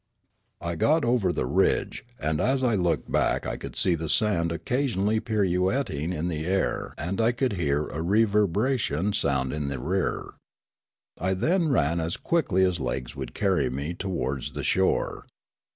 [0.61, 4.51] I got over the ridge, and as I looked back I could see the sand
[4.51, 10.31] occasionally pirouetting in the air and I could hear a reverberation sound in the rear.
[11.19, 15.27] I then ran as quickly as legs would carry me towards the shore.